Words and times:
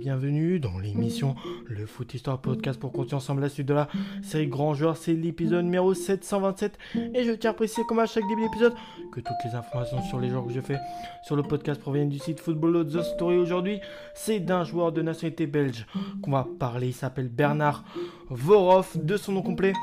bienvenue 0.00 0.58
dans 0.60 0.78
l'émission 0.78 1.34
Le 1.66 1.84
Foot 1.84 2.14
Histoire 2.14 2.38
Podcast 2.38 2.80
pour 2.80 2.90
continuer 2.90 3.16
ensemble 3.16 3.42
la 3.42 3.50
suite 3.50 3.68
de 3.68 3.74
la 3.74 3.86
série 4.22 4.46
Grand 4.46 4.72
Joueur. 4.72 4.96
C'est 4.96 5.12
l'épisode 5.12 5.66
numéro 5.66 5.92
727 5.92 6.78
et 7.12 7.22
je 7.22 7.32
tiens 7.32 7.50
à 7.50 7.52
préciser 7.52 7.82
comme 7.86 7.98
à 7.98 8.06
chaque 8.06 8.26
début 8.26 8.40
d'épisode 8.40 8.72
que 9.12 9.20
toutes 9.20 9.36
les 9.44 9.54
informations 9.54 10.02
sur 10.04 10.18
les 10.18 10.30
joueurs 10.30 10.46
que 10.46 10.54
je 10.54 10.60
fais 10.60 10.78
sur 11.26 11.36
le 11.36 11.42
podcast 11.42 11.78
proviennent 11.78 12.08
du 12.08 12.18
site 12.18 12.40
Football 12.40 12.88
The 12.88 13.02
Story. 13.02 13.36
Aujourd'hui, 13.36 13.78
c'est 14.14 14.40
d'un 14.40 14.64
joueur 14.64 14.90
de 14.90 15.02
nationalité 15.02 15.46
belge 15.46 15.86
qu'on 16.22 16.30
va 16.30 16.48
parler. 16.58 16.88
Il 16.88 16.94
s'appelle 16.94 17.28
Bernard 17.28 17.84
Vorov, 18.30 18.96
de 19.04 19.18
son 19.18 19.32
nom 19.32 19.42
complet 19.42 19.74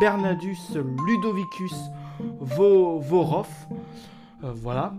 Bernadus 0.00 0.56
Ludovicus 1.06 1.74
Vorov. 2.40 3.48
Euh, 4.42 4.52
voilà. 4.54 4.94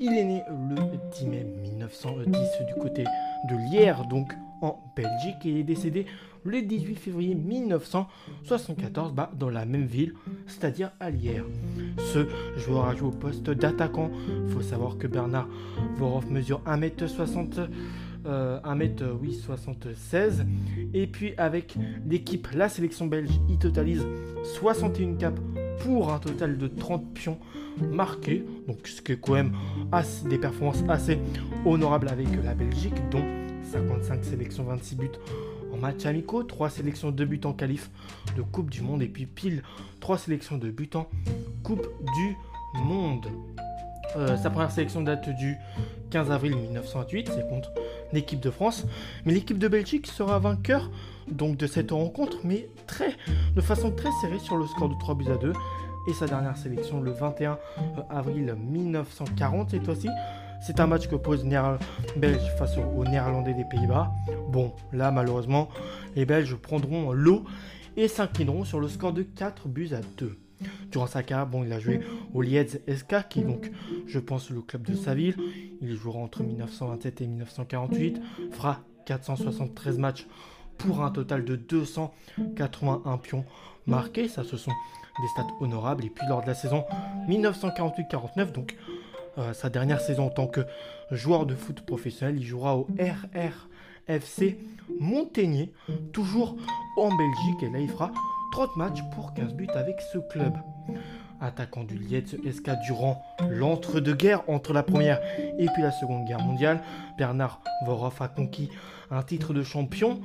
Il 0.00 0.16
est 0.16 0.24
né 0.24 0.42
le 0.48 0.76
10 1.12 1.26
mai 1.26 1.44
1910 1.86 2.66
du 2.66 2.74
côté 2.80 3.04
de 3.48 3.70
Lierre, 3.70 4.06
donc 4.06 4.34
en 4.60 4.78
Belgique, 4.96 5.44
et 5.44 5.60
est 5.60 5.64
décédé 5.64 6.06
le 6.44 6.62
18 6.62 6.96
février 6.96 7.34
1974 7.34 9.12
bah, 9.12 9.30
dans 9.38 9.50
la 9.50 9.64
même 9.64 9.86
ville, 9.86 10.14
c'est-à-dire 10.46 10.92
à 11.00 11.10
Lierre. 11.10 11.44
Ce 11.98 12.26
joueur 12.56 12.86
a 12.86 12.94
joué 12.94 13.08
au 13.08 13.12
poste 13.12 13.50
d'attaquant. 13.50 14.10
Il 14.46 14.52
faut 14.52 14.62
savoir 14.62 14.98
que 14.98 15.06
Bernard 15.06 15.48
Vorov 15.96 16.30
mesure 16.30 16.60
1m60. 16.66 17.68
1m76 18.24 20.46
et 20.94 21.08
puis 21.08 21.34
avec 21.38 21.74
l'équipe 22.08 22.46
la 22.54 22.68
sélection 22.68 23.08
belge 23.08 23.32
il 23.48 23.58
totalise 23.58 24.06
61 24.44 25.14
caps 25.14 25.40
pour 25.80 26.12
un 26.12 26.18
total 26.18 26.58
de 26.58 26.66
30 26.66 27.14
pions 27.14 27.38
marqués. 27.80 28.44
Donc 28.66 28.86
ce 28.86 29.02
qui 29.02 29.12
est 29.12 29.20
quand 29.20 29.34
même 29.34 29.52
des 30.24 30.38
performances 30.38 30.82
assez 30.88 31.18
honorables 31.64 32.08
avec 32.08 32.28
la 32.44 32.54
Belgique 32.54 32.94
dont 33.10 33.24
55 33.72 34.24
sélections 34.24 34.64
26 34.64 34.96
buts 34.96 35.10
en 35.72 35.78
match 35.78 36.04
amicaux 36.04 36.42
3 36.42 36.70
sélections 36.70 37.10
de 37.10 37.24
buts 37.24 37.40
en 37.44 37.52
qualif 37.52 37.90
de 38.36 38.42
Coupe 38.42 38.70
du 38.70 38.82
Monde 38.82 39.02
et 39.02 39.08
puis 39.08 39.26
pile 39.26 39.62
3 40.00 40.18
sélections 40.18 40.58
de 40.58 40.70
buts 40.70 40.90
en 40.94 41.08
Coupe 41.62 41.86
du 42.16 42.36
Monde. 42.74 43.26
Euh, 44.16 44.36
sa 44.36 44.50
première 44.50 44.70
sélection 44.70 45.00
date 45.00 45.28
du 45.36 45.56
15 46.10 46.30
avril 46.30 46.54
1928, 46.56 47.30
c'est 47.34 47.48
contre 47.48 47.72
l'équipe 48.12 48.40
de 48.40 48.50
France. 48.50 48.84
Mais 49.24 49.32
l'équipe 49.32 49.58
de 49.58 49.68
Belgique 49.68 50.06
sera 50.06 50.38
vainqueur 50.38 50.90
donc 51.28 51.56
de 51.56 51.66
cette 51.66 51.90
rencontre, 51.92 52.38
mais 52.44 52.68
très, 52.86 53.16
de 53.54 53.60
façon 53.60 53.90
très 53.90 54.10
serrée 54.20 54.38
sur 54.38 54.56
le 54.56 54.66
score 54.66 54.88
de 54.88 54.98
3 54.98 55.14
buts 55.14 55.30
à 55.30 55.36
2. 55.36 55.52
Et 56.08 56.14
sa 56.14 56.26
dernière 56.26 56.56
sélection 56.56 57.00
le 57.00 57.12
21 57.12 57.52
euh, 57.52 57.56
avril 58.10 58.56
1940, 58.58 59.70
cette 59.70 59.84
fois-ci. 59.84 60.08
C'est 60.64 60.78
un 60.80 60.86
match 60.86 61.08
que 61.08 61.16
pose 61.16 61.44
Belge 62.16 62.42
face 62.56 62.76
aux 62.76 63.04
Néerlandais 63.04 63.54
des 63.54 63.64
Pays-Bas. 63.64 64.12
Bon, 64.48 64.72
là 64.92 65.10
malheureusement, 65.10 65.68
les 66.14 66.24
Belges 66.24 66.54
prendront 66.54 67.12
l'eau 67.12 67.44
et 67.96 68.08
s'inclineront 68.08 68.64
sur 68.64 68.80
le 68.80 68.88
score 68.88 69.12
de 69.12 69.22
4 69.22 69.68
buts 69.68 69.90
à 69.92 70.00
2. 70.18 70.41
Durant 70.90 71.06
sa 71.06 71.22
carrière, 71.22 71.46
bon, 71.46 71.64
il 71.64 71.72
a 71.72 71.78
joué 71.78 72.00
au 72.34 72.42
Liège 72.42 72.80
SK, 72.88 73.28
qui 73.28 73.40
est 73.40 73.44
donc, 73.44 73.70
je 74.06 74.18
pense, 74.18 74.50
le 74.50 74.60
club 74.60 74.82
de 74.86 74.94
sa 74.94 75.14
ville. 75.14 75.36
Il 75.80 75.94
jouera 75.96 76.18
entre 76.20 76.42
1927 76.42 77.20
et 77.20 77.26
1948, 77.26 78.20
fera 78.52 78.80
473 79.06 79.98
matchs 79.98 80.26
pour 80.78 81.02
un 81.02 81.10
total 81.10 81.44
de 81.44 81.56
281 81.56 83.18
pions 83.18 83.44
marqués. 83.86 84.28
Ça, 84.28 84.44
ce 84.44 84.56
sont 84.56 84.72
des 85.20 85.28
stats 85.28 85.46
honorables. 85.60 86.04
Et 86.04 86.10
puis, 86.10 86.26
lors 86.28 86.42
de 86.42 86.46
la 86.46 86.54
saison 86.54 86.84
1948-49, 87.28 88.52
donc 88.52 88.76
euh, 89.38 89.52
sa 89.52 89.70
dernière 89.70 90.00
saison 90.00 90.26
en 90.26 90.30
tant 90.30 90.46
que 90.46 90.60
joueur 91.10 91.46
de 91.46 91.54
foot 91.54 91.80
professionnel, 91.82 92.36
il 92.38 92.44
jouera 92.44 92.76
au 92.76 92.86
RRFC 92.98 94.58
Montaigné, 95.00 95.72
toujours 96.12 96.56
en 96.96 97.08
Belgique. 97.08 97.62
Et 97.62 97.70
là, 97.70 97.78
il 97.78 97.88
fera 97.88 98.12
30 98.52 98.76
matchs 98.76 99.02
pour 99.10 99.32
15 99.34 99.54
buts 99.54 99.66
avec 99.74 100.00
ce 100.12 100.18
club. 100.18 100.52
Attaquant 101.40 101.82
du 101.82 101.96
Lietz 101.96 102.36
SK 102.48 102.70
durant 102.84 103.20
l'entre-deux-guerres 103.50 104.42
entre 104.46 104.72
la 104.72 104.84
première 104.84 105.20
et 105.58 105.66
puis 105.72 105.82
la 105.82 105.90
seconde 105.90 106.26
guerre 106.26 106.40
mondiale, 106.40 106.82
Bernard 107.18 107.62
Vorov 107.84 108.14
a 108.20 108.28
conquis 108.28 108.68
un 109.10 109.22
titre 109.22 109.52
de 109.54 109.62
champion 109.64 110.20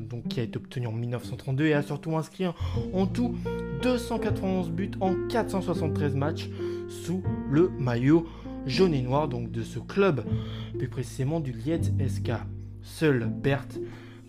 donc, 0.00 0.28
qui 0.28 0.40
a 0.40 0.42
été 0.42 0.58
obtenu 0.58 0.88
en 0.88 0.92
1932 0.92 1.66
et 1.66 1.74
a 1.74 1.82
surtout 1.82 2.16
inscrit 2.16 2.44
en 2.92 3.06
tout 3.06 3.34
291 3.82 4.70
buts 4.70 4.90
en 5.00 5.14
473 5.28 6.14
matchs 6.14 6.50
sous 6.88 7.22
le 7.50 7.70
maillot 7.78 8.26
jaune 8.66 8.94
et 8.94 9.02
noir 9.02 9.28
donc 9.28 9.50
de 9.50 9.62
ce 9.62 9.78
club, 9.78 10.24
plus 10.76 10.88
précisément 10.88 11.40
du 11.40 11.52
Lietz 11.52 11.92
SK. 12.06 12.32
Seul 12.82 13.26
Bert 13.26 13.68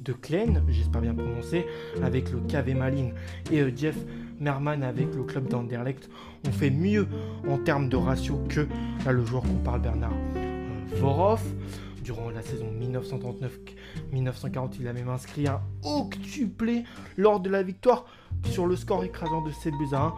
de 0.09 0.13
Klein, 0.13 0.63
j'espère 0.67 1.01
bien 1.01 1.13
prononcer, 1.13 1.67
avec 2.01 2.31
le 2.31 2.39
KV 2.39 2.73
Malin 2.73 3.11
et 3.51 3.61
euh, 3.61 3.71
Jeff 3.75 3.95
Merman 4.39 4.81
avec 4.81 5.13
le 5.13 5.23
club 5.23 5.47
d'Anderlecht 5.47 6.09
ont 6.47 6.51
fait 6.51 6.71
mieux 6.71 7.07
en 7.47 7.59
termes 7.59 7.89
de 7.89 7.95
ratio 7.95 8.39
que 8.49 8.67
le 9.07 9.25
joueur 9.25 9.43
qu'on 9.43 9.59
parle 9.63 9.81
Bernard 9.81 10.13
euh, 10.35 10.85
Vorov. 10.95 11.43
Durant 12.03 12.31
la 12.31 12.41
saison 12.41 12.65
1939-1940, 14.11 14.77
il 14.79 14.87
a 14.87 14.93
même 14.93 15.09
inscrit 15.09 15.47
un 15.47 15.61
octuplé 15.83 16.85
lors 17.15 17.39
de 17.39 17.51
la 17.51 17.61
victoire 17.61 18.05
sur 18.45 18.65
le 18.65 18.75
score 18.75 19.03
écrasant 19.03 19.43
de 19.43 19.51
7 19.51 19.73
buts 19.73 19.93
à 19.93 20.05
1 20.05 20.13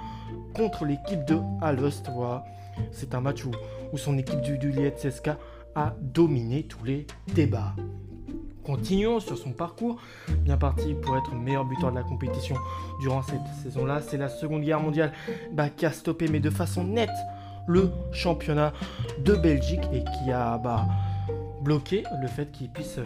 contre 0.56 0.86
l'équipe 0.86 1.26
de 1.26 1.38
Alost. 1.62 2.10
C'est 2.94 3.14
un 3.14 3.20
match 3.20 3.44
où, 3.44 3.98
son 3.98 4.18
équipe 4.18 4.40
du, 4.40 4.58
du 4.58 4.72
CSK 4.72 5.32
a 5.76 5.94
dominé 6.00 6.64
tous 6.64 6.86
les 6.86 7.08
débats. 7.36 7.76
Continuons 8.72 9.20
sur 9.20 9.38
son 9.38 9.52
parcours, 9.52 10.02
bien 10.46 10.56
parti 10.56 10.94
pour 10.94 11.18
être 11.18 11.36
meilleur 11.36 11.66
buteur 11.66 11.92
de 11.92 11.98
la 11.98 12.04
compétition 12.04 12.56
durant 13.02 13.22
cette 13.22 13.46
saison-là. 13.64 14.00
C'est 14.00 14.16
la 14.16 14.30
Seconde 14.30 14.62
Guerre 14.62 14.80
mondiale 14.80 15.12
bah, 15.52 15.70
qui 15.70 15.86
a 15.86 15.92
stoppé, 15.92 16.30
mais 16.30 16.40
de 16.40 16.50
façon 16.50 16.86
nette, 16.86 17.10
le 17.68 17.92
championnat 18.14 18.72
de 19.26 19.36
Belgique 19.36 19.82
et 19.92 20.06
qui 20.06 20.32
a 20.32 20.58
bah, 20.58 20.88
bloqué 21.62 22.04
le 22.22 22.30
fait 22.30 22.50
qu'il 22.54 22.70
puisse 22.70 23.00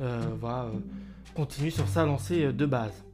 euh, 0.00 0.20
euh, 0.42 0.70
continuer 1.36 1.70
sur 1.70 1.86
sa 1.86 2.04
lancée 2.04 2.52
de 2.52 2.66
base. 2.66 3.04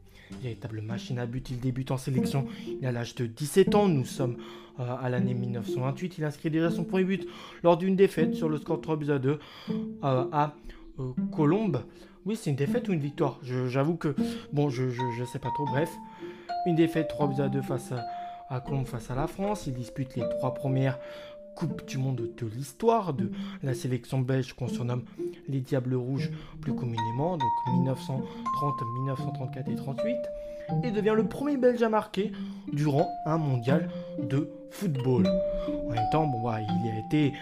Véritable 0.43 0.81
machine 0.81 1.19
à 1.19 1.27
but, 1.27 1.51
il 1.51 1.61
débute 1.61 1.91
en 1.91 1.99
sélection. 1.99 2.47
Il 2.81 2.87
a 2.87 2.93
l'âge 2.93 3.15
de 3.15 3.27
17 3.27 3.75
ans. 3.75 3.89
Nous 3.89 4.07
sommes 4.07 4.39
euh, 4.79 4.85
à 5.03 5.11
l'année 5.11 5.35
1928. 5.35 6.17
Il 6.17 6.25
inscrit 6.25 6.49
déjà 6.49 6.71
son 6.71 6.85
premier 6.85 7.05
but 7.05 7.29
lors 7.63 7.77
d'une 7.77 7.95
défaite 7.95 8.35
sur 8.35 8.49
le 8.49 8.57
score 8.57 8.81
3 8.81 8.97
buts 8.97 9.11
à 9.11 9.19
2 9.19 9.39
à 10.01 10.55
euh, 11.01 11.13
Colombe. 11.35 11.83
Oui, 12.27 12.37
c'est 12.37 12.51
une 12.51 12.57
défaite 12.57 12.89
ou 12.89 12.93
une 12.93 13.01
victoire? 13.01 13.39
J'avoue 13.43 13.97
que, 13.97 14.15
bon, 14.53 14.69
je, 14.69 14.91
sais 15.33 15.39
pas 15.39 15.49
trop. 15.55 15.65
Bref, 15.65 15.91
une 16.67 16.77
défaite 16.77 17.09
3 17.09 17.29
buts 17.29 17.43
à 17.43 17.49
2 17.49 17.63
face 17.63 17.93
à, 18.51 18.61
Colombe, 18.61 18.87
face 18.87 19.11
à 19.11 19.15
la 19.15 19.27
France. 19.27 19.67
Il 19.67 19.75
dispute 19.75 20.17
les 20.17 20.29
trois 20.29 20.53
premières 20.53 20.99
Coupes 21.55 21.87
du 21.87 21.99
Monde 21.99 22.29
de 22.37 22.47
l'histoire 22.47 23.13
de 23.13 23.31
la 23.63 23.75
sélection 23.75 24.21
belge 24.21 24.53
qu'on 24.53 24.69
surnomme 24.69 25.03
les 25.49 25.61
Diables 25.61 25.95
Rouges 25.95 26.31
plus 26.61 26.75
communément, 26.75 27.37
donc 27.37 27.51
1930, 27.73 28.75
1934 28.99 29.69
et 29.69 29.75
38, 29.75 30.17
et 30.85 30.91
devient 30.91 31.15
le 31.17 31.25
premier 31.25 31.57
Belge 31.57 31.83
à 31.83 31.89
marquer 31.89 32.33
durant 32.73 33.09
un 33.27 33.39
mondial 33.39 33.91
de 34.23 34.49
football. 34.71 35.27
En 35.87 35.91
même 35.93 36.09
temps, 36.13 36.27
bon, 36.27 36.51
il 36.51 36.91
a 36.91 37.07
été 37.07 37.33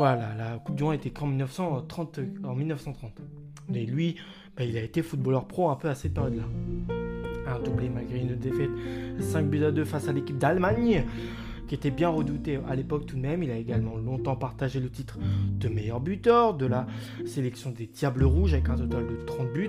voilà, 0.00 0.34
la 0.34 0.56
Coupe 0.56 0.76
du 0.76 0.82
Monde 0.82 0.94
été 0.94 1.10
qu'en 1.10 1.26
1930, 1.26 2.20
en 2.44 2.54
1930. 2.54 3.20
Et 3.74 3.84
lui, 3.84 4.16
bah, 4.56 4.64
il 4.64 4.74
a 4.78 4.82
été 4.82 5.02
footballeur 5.02 5.46
pro 5.46 5.68
un 5.68 5.76
peu 5.76 5.90
à 5.90 5.94
cette 5.94 6.14
période-là. 6.14 6.44
Un 7.46 7.60
doublé 7.60 7.90
malgré 7.90 8.18
une 8.20 8.34
défaite 8.34 8.70
5 9.18 9.50
buts 9.50 9.62
à 9.62 9.70
2 9.70 9.84
face 9.84 10.08
à 10.08 10.12
l'équipe 10.14 10.38
d'Allemagne, 10.38 11.04
qui 11.68 11.74
était 11.74 11.90
bien 11.90 12.08
redoutée 12.08 12.58
à 12.66 12.76
l'époque 12.76 13.04
tout 13.04 13.16
de 13.16 13.20
même. 13.20 13.42
Il 13.42 13.50
a 13.50 13.58
également 13.58 13.98
longtemps 13.98 14.36
partagé 14.36 14.80
le 14.80 14.88
titre 14.88 15.18
de 15.58 15.68
meilleur 15.68 16.00
buteur 16.00 16.54
de 16.54 16.64
la 16.64 16.86
sélection 17.26 17.70
des 17.70 17.84
Diables 17.84 18.24
Rouges 18.24 18.54
avec 18.54 18.70
un 18.70 18.76
total 18.76 19.06
de 19.06 19.16
30 19.26 19.52
buts, 19.52 19.68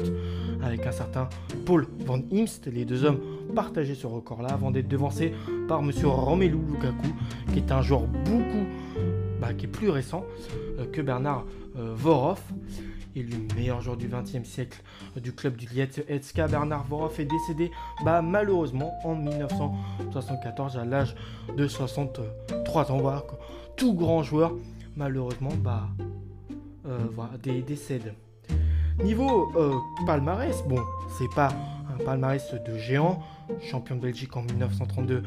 avec 0.63 0.87
un 0.87 0.93
certain 0.93 1.27
Paul 1.65 1.87
Van 2.05 2.21
Imst. 2.31 2.67
Les 2.67 2.85
deux 2.85 3.03
hommes 3.03 3.19
partageaient 3.53 3.95
ce 3.95 4.07
record-là 4.07 4.51
avant 4.53 4.71
d'être 4.71 4.87
devancés 4.87 5.33
par 5.67 5.83
Monsieur 5.83 6.07
Romelu 6.07 6.57
Lukaku, 6.71 7.09
qui 7.51 7.59
est 7.59 7.71
un 7.73 7.81
joueur 7.81 8.03
beaucoup 8.03 8.65
bah, 9.41 9.53
qui 9.55 9.65
est 9.65 9.69
plus 9.69 9.89
récent 9.89 10.23
euh, 10.77 10.85
que 10.91 11.01
Bernard 11.01 11.45
euh, 11.75 11.93
Vorov. 11.95 12.39
Élu 13.13 13.47
meilleur 13.57 13.81
joueur 13.81 13.97
du 13.97 14.07
XXe 14.07 14.47
siècle 14.47 14.81
euh, 15.17 15.19
du 15.19 15.33
club 15.33 15.57
du 15.57 15.65
Lietz-Etska, 15.65 16.47
Bernard 16.47 16.85
Vorov 16.85 17.19
est 17.19 17.25
décédé 17.25 17.71
bah, 18.05 18.21
malheureusement 18.21 18.93
en 19.03 19.15
1974 19.15 20.77
à 20.77 20.85
l'âge 20.85 21.15
de 21.57 21.67
63 21.67 22.91
ans. 22.91 22.97
Voilà, 22.99 23.25
tout 23.75 23.95
grand 23.95 24.21
joueur, 24.21 24.53
malheureusement, 24.95 25.53
bah, 25.61 25.89
voilà, 26.83 27.31
des, 27.41 27.61
décède. 27.61 28.13
Niveau 29.03 29.51
palmarès, 30.05 30.63
bon, 30.67 30.79
c'est 31.17 31.33
pas 31.33 31.49
un 31.89 32.03
palmarès 32.03 32.53
de 32.53 32.77
géant, 32.77 33.23
champion 33.61 33.95
de 33.95 34.01
Belgique 34.01 34.35
en 34.37 34.43
1932 34.43 35.23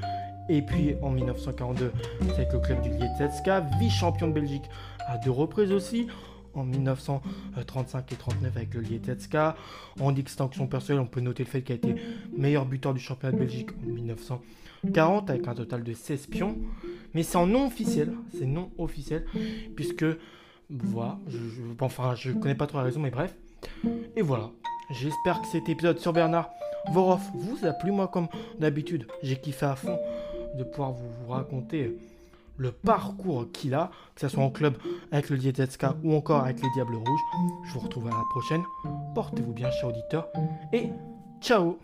et 0.49 0.62
puis 0.62 0.94
en 1.02 1.11
1942, 1.11 1.93
c'est 2.26 2.32
avec 2.32 2.52
le 2.52 2.58
club 2.61 2.82
du 2.82 2.91
Lietzetska, 2.91 3.61
vice-champion 3.79 4.29
de 4.29 4.32
Belgique 4.32 4.64
à 5.06 5.19
deux 5.19 5.31
reprises 5.31 5.73
aussi. 5.73 6.06
en 6.55 6.64
1935 6.64 8.12
et 8.12 8.17
39 8.17 8.56
avec 8.56 8.75
le 8.75 8.81
Lietetska. 8.81 9.56
En 10.00 10.12
distinction 10.12 10.67
personnelle, 10.67 11.02
on 11.02 11.06
peut 11.06 11.20
noter 11.20 11.44
le 11.44 11.49
fait 11.49 11.62
qu'il 11.62 11.73
a 11.73 11.76
été 11.76 11.96
meilleur 12.37 12.64
buteur 12.64 12.94
du 12.94 13.00
championnat 13.00 13.32
de 13.32 13.38
Belgique 13.38 13.70
en 13.82 13.91
1940 13.91 15.31
avec 15.31 15.49
un 15.49 15.55
total 15.55 15.82
de 15.82 15.93
16 15.93 16.26
pions. 16.29 16.56
Mais 17.12 17.23
c'est 17.23 17.37
en 17.37 17.46
non 17.46 17.67
officiel, 17.67 18.12
c'est 18.38 18.46
non 18.46 18.70
officiel, 18.79 19.25
puisque, 19.75 20.05
voilà, 20.70 21.19
je, 21.26 21.38
je, 21.38 21.62
enfin, 21.81 22.14
je 22.14 22.31
connais 22.32 22.55
pas 22.55 22.67
trop 22.67 22.79
la 22.79 22.85
raison, 22.85 23.00
mais 23.00 23.11
bref. 23.11 23.35
Et 24.17 24.23
voilà, 24.23 24.50
j'espère 24.91 25.41
que 25.41 25.49
cet 25.49 25.69
épisode 25.69 25.99
sur 25.99 26.12
Bernard 26.12 26.50
Vorov 26.93 27.23
vous 27.35 27.67
a 27.67 27.73
plu, 27.73 27.91
moi, 27.91 28.08
comme 28.08 28.29
d'habitude. 28.58 29.06
J'ai 29.23 29.37
kiffé 29.37 29.67
à 29.67 29.75
fond 29.75 29.99
de 30.55 30.65
pouvoir 30.65 30.93
vous, 30.93 31.33
raconter 31.33 31.97
le 32.56 32.71
parcours 32.71 33.47
qu'il 33.53 33.75
a, 33.75 33.91
que 34.15 34.21
ce 34.21 34.29
soit 34.29 34.43
en 34.43 34.51
club 34.51 34.77
avec 35.11 35.29
le 35.29 35.39
Dietetska 35.39 35.97
ou 36.05 36.15
encore 36.15 36.43
avec 36.43 36.62
les 36.62 36.69
Diables 36.75 36.95
Rouges. 36.95 37.21
Je 37.65 37.73
vous 37.75 37.81
retrouve 37.81 38.06
à 38.06 38.11
la 38.11 38.25
prochaine. 38.31 38.62
Portez-vous 39.15 39.53
bien, 39.53 39.71
chers 39.73 39.89
auditeurs, 39.89 40.29
et 40.73 40.91
ciao 41.41 41.79